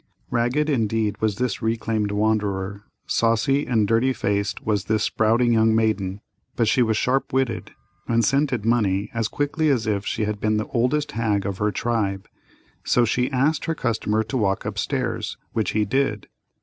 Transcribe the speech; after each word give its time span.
Ragged 0.31 0.67
indeed 0.67 1.21
was 1.21 1.35
this 1.35 1.61
reclaimed 1.61 2.11
wanderer; 2.11 2.81
saucy 3.05 3.67
and 3.67 3.87
dirty 3.87 4.13
faced 4.13 4.65
was 4.65 4.85
this 4.85 5.03
sprouting 5.03 5.53
young 5.53 5.75
maiden, 5.75 6.21
but 6.55 6.67
she 6.67 6.81
was 6.81 6.97
sharp 6.97 7.31
witted, 7.31 7.73
and 8.07 8.25
scented 8.25 8.65
money 8.65 9.11
as 9.13 9.27
quickly 9.27 9.69
as 9.69 9.85
if 9.85 10.03
she 10.03 10.25
had 10.25 10.39
been 10.39 10.57
the 10.57 10.65
oldest 10.69 11.11
hag 11.11 11.45
of 11.45 11.59
her 11.59 11.71
tribe; 11.71 12.27
so 12.83 13.05
she 13.05 13.29
asked 13.29 13.65
her 13.65 13.75
customer 13.75 14.23
to 14.23 14.37
walk 14.37 14.65
up 14.65 14.79
stairs, 14.79 15.37
which 15.53 15.73
he 15.73 15.85
did. 15.85 16.27